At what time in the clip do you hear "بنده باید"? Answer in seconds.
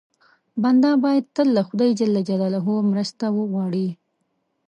0.61-1.25